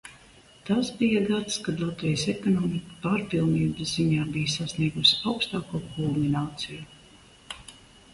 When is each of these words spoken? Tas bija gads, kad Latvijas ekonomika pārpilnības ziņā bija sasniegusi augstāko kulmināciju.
Tas 0.67 0.87
bija 0.99 1.19
gads, 1.25 1.57
kad 1.65 1.83
Latvijas 1.83 2.23
ekonomika 2.33 2.95
pārpilnības 3.03 3.91
ziņā 3.99 4.25
bija 4.37 4.53
sasniegusi 4.55 5.21
augstāko 5.33 5.83
kulmināciju. 5.91 6.81